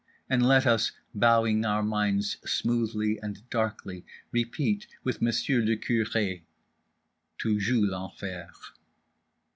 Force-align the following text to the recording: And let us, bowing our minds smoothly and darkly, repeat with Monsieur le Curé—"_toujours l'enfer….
And 0.27 0.41
let 0.43 0.65
us, 0.65 0.93
bowing 1.13 1.63
our 1.63 1.83
minds 1.83 2.37
smoothly 2.43 3.19
and 3.21 3.47
darkly, 3.51 4.03
repeat 4.31 4.87
with 5.03 5.21
Monsieur 5.21 5.59
le 5.61 5.75
Curé—"_toujours 5.77 6.41
l'enfer…. 7.87 8.49